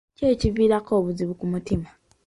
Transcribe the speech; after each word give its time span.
Ki 0.17 0.23
ekiviirako 0.33 0.91
ebizibu 1.01 1.33
ku 1.39 1.45
mutima? 1.51 1.87